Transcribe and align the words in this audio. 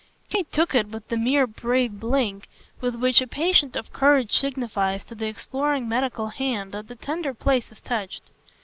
Kate 0.29 0.51
took 0.51 0.73
it 0.73 0.87
with 0.87 1.07
the 1.09 1.15
mere 1.15 1.45
brave 1.45 1.99
blink 1.99 2.49
with 2.79 2.95
which 2.95 3.21
a 3.21 3.27
patient 3.27 3.75
of 3.75 3.93
courage 3.93 4.31
signifies 4.35 5.03
to 5.03 5.13
the 5.13 5.27
exploring 5.27 5.87
medical 5.87 6.29
hand 6.29 6.71
that 6.71 6.87
the 6.87 6.95
tender 6.95 7.35
place 7.35 7.71
is 7.71 7.81
touched. 7.81 8.23